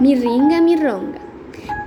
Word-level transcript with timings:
Mi 0.00 0.14
ringa, 0.14 0.62
mi 0.62 0.76
ronga. 0.76 1.18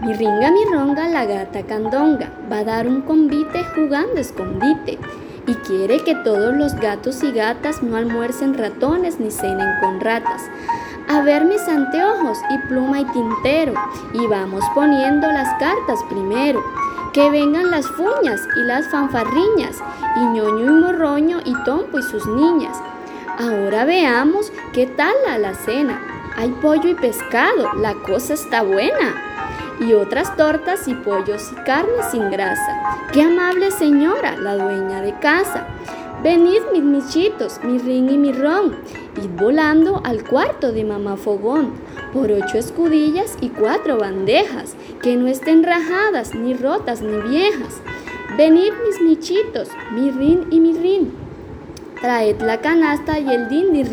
Mi 0.02 0.14
ringa, 0.14 0.52
mi 0.52 0.64
ronga, 0.72 1.08
la 1.08 1.26
gata 1.26 1.64
candonga, 1.64 2.30
va 2.52 2.60
a 2.60 2.64
dar 2.64 2.88
un 2.88 3.02
convite 3.02 3.64
jugando 3.74 4.22
escondite 4.22 5.00
y 5.48 5.54
quiere 5.66 5.98
que 6.04 6.14
todos 6.18 6.54
los 6.56 6.76
gatos 6.76 7.24
y 7.24 7.32
gatas 7.32 7.82
no 7.82 7.98
almuercen 7.98 8.54
ratones 8.54 9.20
ni 9.20 9.32
cenen 9.32 9.80
con 9.82 10.00
ratas. 10.00 10.44
A 11.10 11.22
ver 11.22 11.46
mis 11.46 11.68
anteojos 11.68 12.38
y 12.52 12.68
pluma 12.68 13.02
y 13.02 13.06
tintero 13.06 13.74
y 14.14 14.28
vamos 14.28 14.64
poniendo 14.76 15.26
las 15.32 15.50
cartas 15.58 16.04
primero. 16.08 16.64
Que 17.14 17.32
vengan 17.32 17.72
las 17.72 17.88
fuñas 17.88 18.42
y 18.56 18.60
las 18.68 18.90
fanfarriñas 18.90 19.82
y 20.18 20.20
ñoño 20.20 20.66
y 20.66 20.82
morroño 20.82 21.40
y 21.44 21.56
tompo 21.64 21.98
y 21.98 22.04
sus 22.04 22.28
niñas. 22.28 22.78
Ahora 23.40 23.86
veamos 23.86 24.54
qué 24.72 24.86
tal 24.86 25.16
la 25.26 25.34
alacena. 25.34 26.13
Hay 26.36 26.50
pollo 26.62 26.90
y 26.90 26.96
pescado, 26.96 27.74
la 27.80 27.94
cosa 27.94 28.34
está 28.34 28.64
buena. 28.64 29.22
Y 29.80 29.94
otras 29.94 30.36
tortas 30.36 30.88
y 30.88 30.94
pollos 30.94 31.52
y 31.52 31.56
carne 31.64 32.04
sin 32.12 32.30
grasa. 32.32 33.00
Qué 33.12 33.22
amable 33.22 33.72
señora, 33.72 34.36
la 34.38 34.56
dueña 34.56 35.02
de 35.02 35.14
casa. 35.20 35.68
Venid 36.24 36.62
mis 36.72 36.84
michitos, 36.84 37.60
mi 37.64 37.78
ring 37.80 38.10
y 38.10 38.18
mi 38.18 38.32
ron, 38.32 38.78
id 39.22 39.30
volando 39.38 40.02
al 40.06 40.24
cuarto 40.24 40.72
de 40.72 40.86
mamá 40.86 41.18
Fogón, 41.18 41.74
por 42.14 42.32
ocho 42.32 42.58
escudillas 42.58 43.38
y 43.42 43.50
cuatro 43.50 43.98
bandejas, 43.98 44.76
que 45.02 45.18
no 45.18 45.28
estén 45.28 45.64
rajadas, 45.64 46.34
ni 46.34 46.54
rotas, 46.54 47.02
ni 47.02 47.18
viejas. 47.30 47.82
Venid 48.38 48.72
mis 48.88 49.02
michitos, 49.02 49.68
mi 49.92 50.12
rin 50.12 50.48
y 50.50 50.62
mi 50.62 50.72
rin, 50.78 51.12
traed 52.00 52.42
la 52.42 52.62
canasta 52.62 53.20
y 53.20 53.30
el 53.30 53.50
din 53.50 53.74
di 53.74 53.84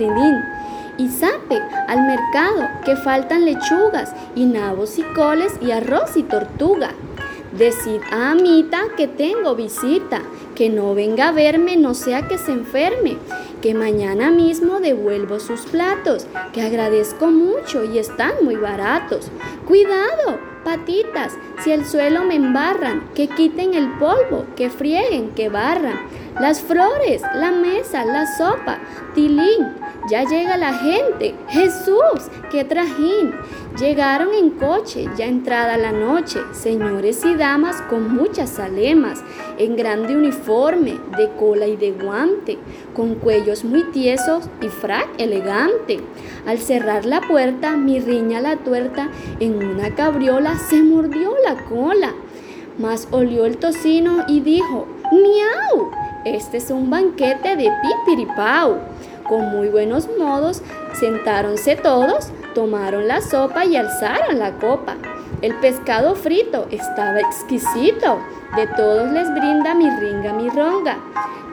y 1.01 1.09
sape 1.09 1.59
al 1.89 2.03
mercado 2.07 2.69
que 2.85 2.95
faltan 2.95 3.47
lechugas 3.47 4.15
y 4.35 4.45
nabos 4.45 4.99
y 4.99 5.03
coles 5.03 5.55
y 5.63 5.71
arroz 5.71 6.15
y 6.17 6.23
tortuga. 6.23 6.91
Decid 7.57 8.03
a 8.13 8.33
Amita 8.33 8.83
que 8.99 9.09
tengo 9.09 9.55
visita, 9.55 10.21
que 10.55 10.69
no 10.69 10.95
venga 10.95 11.29
a 11.29 11.33
verme, 11.33 11.79
no 11.79 11.95
sea 11.95 12.29
que 12.29 12.37
se 12.37 12.53
enferme, 12.53 13.17
que 13.63 13.73
mañana 13.73 14.31
mismo 14.31 14.79
devuelvo 14.79 15.41
sus 15.41 15.63
platos, 15.63 16.27
que 16.53 16.61
agradezco 16.61 17.29
mucho 17.29 17.83
y 17.83 17.99
están 17.99 18.33
muy 18.43 18.57
baratos. 18.57 19.31
Cuidado, 19.67 20.39
patitas, 20.65 21.33
si 21.65 21.73
el 21.73 21.87
suelo 21.87 22.25
me 22.25 22.35
embarran, 22.35 23.09
que 23.15 23.27
quiten 23.27 23.73
el 23.73 23.89
polvo, 23.99 24.45
que 24.55 24.69
frieguen, 24.69 25.31
que 25.31 25.49
barran. 25.49 25.99
Las 26.39 26.61
flores, 26.61 27.23
la 27.35 27.51
mesa, 27.51 28.05
la 28.05 28.27
sopa, 28.37 28.79
tilín, 29.15 29.67
ya 30.09 30.25
llega 30.25 30.57
la 30.57 30.73
gente. 30.75 31.35
Jesús, 31.49 32.31
qué 32.51 32.65
trajín. 32.65 33.33
Llegaron 33.79 34.35
en 34.35 34.51
coche, 34.51 35.09
ya 35.17 35.27
entrada 35.27 35.77
la 35.77 35.93
noche, 35.93 36.41
señores 36.53 37.25
y 37.25 37.35
damas 37.35 37.81
con 37.83 38.15
muchas 38.15 38.59
alemas, 38.59 39.23
en 39.59 39.77
grande 39.77 40.17
uniforme, 40.17 40.99
de 41.17 41.31
cola 41.39 41.67
y 41.67 41.77
de 41.77 41.93
guante, 41.93 42.59
con 42.95 43.15
cuellos 43.15 43.65
muy 43.65 43.85
tiesos 43.85 44.49
y 44.61 44.69
frac 44.69 45.09
elegante. 45.19 46.01
Al 46.47 46.59
cerrar 46.59 47.05
la 47.07 47.21
puerta, 47.21 47.77
mi 47.77 48.01
riña 48.01 48.41
la 48.41 48.57
tuerta, 48.57 49.11
en 49.39 49.65
una 49.65 49.95
cabriola 49.95 50.59
se 50.59 50.83
mordió 50.83 51.35
la 51.45 51.65
cola. 51.65 52.13
Mas 52.79 53.09
olió 53.13 53.47
el 53.47 53.59
tocino 53.59 54.25
y 54.27 54.41
dijo, 54.41 54.87
¡miau! 55.13 55.91
Este 56.25 56.59
es 56.59 56.71
un 56.71 56.91
banquete 56.91 57.57
de 57.57 57.71
pipiripau. 57.83 58.79
Con 59.31 59.49
muy 59.53 59.69
buenos 59.69 60.09
modos, 60.19 60.61
sentáronse 60.93 61.77
todos, 61.77 62.33
tomaron 62.53 63.07
la 63.07 63.21
sopa 63.21 63.65
y 63.65 63.77
alzaron 63.77 64.41
la 64.41 64.55
copa. 64.55 64.97
El 65.41 65.55
pescado 65.55 66.17
frito 66.17 66.67
estaba 66.73 67.21
exquisito. 67.21 68.19
De 68.57 68.67
todos 68.67 69.09
les 69.13 69.33
brinda 69.33 69.73
mi 69.73 69.89
ringa, 69.89 70.33
mi 70.33 70.51
ronga. 70.51 70.97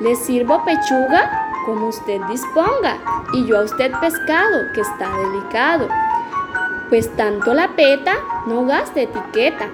Les 0.01 0.17
sirvo 0.17 0.65
pechuga 0.65 1.51
como 1.67 1.89
usted 1.89 2.19
disponga 2.31 2.97
y 3.33 3.45
yo 3.45 3.59
a 3.59 3.65
usted 3.65 3.91
pescado 4.01 4.73
que 4.73 4.81
está 4.81 5.15
delicado. 5.15 5.87
Pues 6.89 7.15
tanto 7.15 7.53
la 7.53 7.75
peta, 7.75 8.15
no 8.47 8.65
gaste 8.65 9.03
etiqueta. 9.03 9.67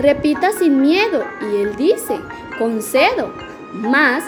Repita 0.00 0.50
sin 0.50 0.80
miedo 0.80 1.22
y 1.40 1.62
él 1.62 1.76
dice, 1.76 2.18
concedo, 2.58 3.32
más 3.74 4.24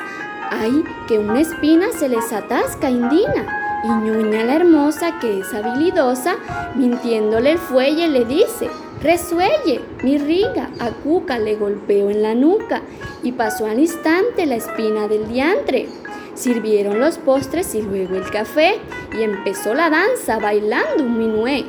Ay, 0.57 0.85
que 1.09 1.19
una 1.19 1.41
espina 1.41 1.87
se 1.99 2.09
les 2.09 2.33
atasca, 2.33 2.89
Indina. 2.89 3.83
Y 3.83 3.89
Ñuña 3.89 4.45
la 4.45 4.55
hermosa, 4.55 5.19
que 5.19 5.41
es 5.41 5.53
habilidosa, 5.53 6.37
mintiéndole 6.77 7.53
el 7.53 7.59
fuelle, 7.59 8.09
le 8.09 8.25
dice, 8.25 8.71
resuelle, 9.03 9.81
mi 10.05 10.17
riga, 10.17 10.71
a 10.79 10.91
Cuca 10.91 11.41
le 11.41 11.57
golpeó 11.57 12.09
en 12.09 12.23
la 12.23 12.35
nuca 12.35 12.83
y 13.25 13.33
pasó 13.33 13.67
al 13.67 13.81
instante 13.81 14.47
la 14.47 14.55
espina 14.55 15.09
del 15.09 15.27
diantre. 15.27 15.89
Sirvieron 16.35 17.01
los 17.01 17.19
postres 17.19 17.75
y 17.75 17.83
luego 17.83 18.15
el 18.15 18.31
café 18.31 18.79
y 19.13 19.23
empezó 19.23 19.75
la 19.75 19.91
danza 19.91 20.39
bailando 20.39 21.03
un 21.03 21.19
minué. 21.19 21.65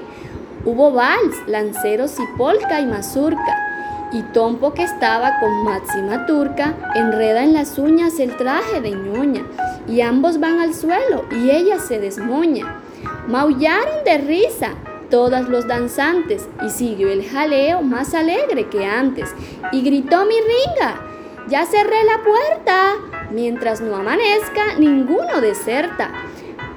Hubo 0.64 0.92
vals, 0.92 1.36
lanceros 1.48 2.20
y 2.20 2.38
polka 2.38 2.80
y 2.80 2.86
mazurca 2.86 3.66
y 4.12 4.22
Tompo 4.34 4.74
que 4.74 4.84
estaba 4.84 5.40
con 5.40 5.64
máxima 5.64 6.26
turca 6.26 6.76
enreda 6.96 7.44
en 7.44 7.54
las 7.54 7.78
uñas 7.78 8.20
el 8.20 8.36
traje 8.38 8.82
de 8.82 8.92
ñoña 8.92 9.46
y 9.88 10.02
ambos 10.02 10.40
van 10.40 10.60
al 10.60 10.74
suelo 10.74 11.26
y 11.32 11.52
ella 11.52 11.80
se 11.80 12.00
desmoña. 12.00 12.82
Maullaron 13.28 14.04
de 14.06 14.18
risa 14.20 14.72
todas 15.10 15.48
los 15.48 15.68
danzantes 15.68 16.48
y 16.66 16.70
siguió 16.70 17.10
el 17.10 17.28
jaleo 17.28 17.82
más 17.82 18.14
alegre 18.14 18.68
que 18.70 18.86
antes 18.86 19.34
y 19.72 19.82
gritó 19.82 20.26
mi 20.26 20.36
ringa, 20.36 21.02
ya 21.48 21.66
cerré 21.66 22.04
la 22.04 22.24
puerta, 22.24 22.94
mientras 23.32 23.82
no 23.82 23.96
amanezca 23.96 24.78
ninguno 24.80 25.42
deserta. 25.42 26.12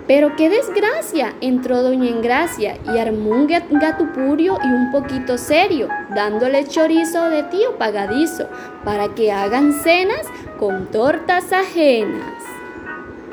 Pero 0.09 0.35
qué 0.37 0.49
desgracia, 0.49 1.35
entró 1.43 1.83
doña 1.83 2.09
Engracia 2.09 2.79
y 2.87 2.99
armó 2.99 3.31
un 3.31 3.47
gatupurio 3.47 4.59
y 4.65 4.67
un 4.67 4.91
poquito 4.91 5.37
serio, 5.37 5.89
dándole 6.15 6.67
chorizo 6.67 7.29
de 7.29 7.43
tío 7.45 7.77
pagadizo, 7.77 8.49
para 8.85 9.15
que 9.15 9.31
hagan 9.31 9.75
cenas 9.75 10.27
con 10.59 10.87
tortas 10.87 11.53
ajenas. 11.53 12.58